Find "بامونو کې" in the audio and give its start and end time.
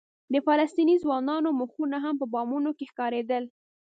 2.33-2.85